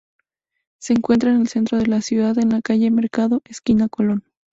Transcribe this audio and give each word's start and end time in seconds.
Se 0.79 0.93
encuentra 0.93 1.29
en 1.29 1.41
el 1.41 1.47
centro 1.47 1.77
de 1.77 1.85
la 1.85 2.01
ciudad, 2.01 2.35
en 2.39 2.49
la 2.49 2.63
calle 2.63 2.89
Mercado, 2.89 3.43
esquina 3.47 3.87
Colón. 3.87 4.23